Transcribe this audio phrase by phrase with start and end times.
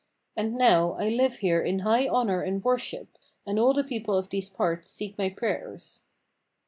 [0.35, 4.31] And now I live here in high honour and worship, and all the people of
[4.31, 6.01] these parts seek my prayers."